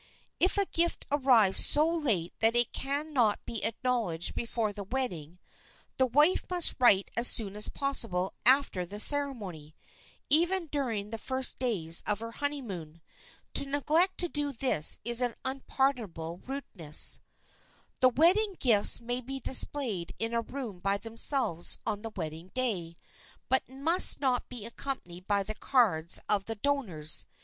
If 0.39 0.57
a 0.57 0.65
gift 0.65 1.05
arrives 1.11 1.63
so 1.63 1.87
late 1.87 2.33
that 2.39 2.55
it 2.55 2.71
can 2.73 3.13
not 3.13 3.45
be 3.45 3.63
acknowledged 3.63 4.33
before 4.33 4.73
the 4.73 4.83
wedding, 4.83 5.37
the 5.99 6.07
wife 6.07 6.45
must 6.49 6.73
write 6.79 7.11
as 7.15 7.27
soon 7.27 7.55
as 7.55 7.69
possible 7.69 8.33
after 8.43 8.83
the 8.83 8.99
ceremony,—even 8.99 10.69
during 10.71 11.11
the 11.11 11.19
first 11.19 11.59
days 11.59 12.01
of 12.07 12.19
her 12.19 12.31
honeymoon. 12.31 12.99
To 13.53 13.67
neglect 13.67 14.17
to 14.21 14.27
do 14.27 14.51
this 14.51 14.97
is 15.05 15.21
an 15.21 15.35
unpardonable 15.45 16.39
rudeness. 16.47 17.19
The 17.99 18.09
wedding 18.09 18.55
gifts 18.59 19.01
may 19.01 19.21
be 19.21 19.39
displayed 19.39 20.13
in 20.17 20.33
a 20.33 20.41
room 20.41 20.79
by 20.79 20.97
themselves 20.97 21.77
on 21.85 22.01
the 22.01 22.09
wedding 22.15 22.49
day, 22.55 22.95
but 23.49 23.69
must 23.69 24.19
not 24.19 24.49
be 24.49 24.65
accompanied 24.65 25.27
by 25.27 25.43
the 25.43 25.53
cards 25.53 26.19
of 26.27 26.45
the 26.45 26.55
donors. 26.55 27.27